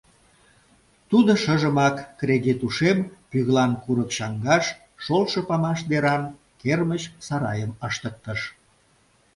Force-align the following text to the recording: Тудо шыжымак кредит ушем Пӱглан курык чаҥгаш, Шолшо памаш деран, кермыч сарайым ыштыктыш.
Тудо 1.09 1.31
шыжымак 1.43 1.95
кредит 2.19 2.59
ушем 2.67 2.99
Пӱглан 3.29 3.71
курык 3.83 4.09
чаҥгаш, 4.17 4.65
Шолшо 5.03 5.39
памаш 5.47 5.79
деран, 5.89 6.23
кермыч 6.61 7.03
сарайым 7.25 7.71
ыштыктыш. 7.87 8.41